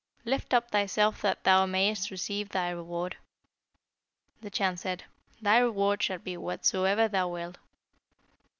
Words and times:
Lift 0.25 0.51
up 0.55 0.71
thyself 0.71 1.21
that 1.21 1.43
thou 1.43 1.67
mayest 1.67 2.09
receive 2.09 2.49
thy 2.49 2.71
reward.' 2.71 3.17
The 4.41 4.49
Chan 4.49 4.77
said, 4.77 5.03
'Thy 5.43 5.59
reward 5.59 6.01
shall 6.01 6.17
be 6.17 6.37
whatsoever 6.37 7.07
thou 7.07 7.27
wilt.' 7.29 7.57